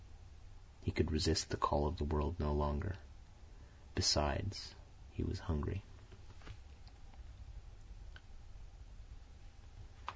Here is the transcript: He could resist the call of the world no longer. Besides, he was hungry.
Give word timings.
He 0.81 0.89
could 0.89 1.11
resist 1.11 1.51
the 1.51 1.57
call 1.57 1.85
of 1.85 1.97
the 1.99 2.05
world 2.05 2.39
no 2.39 2.53
longer. 2.53 2.95
Besides, 3.93 4.73
he 5.13 5.21
was 5.21 5.37
hungry. 5.41 5.83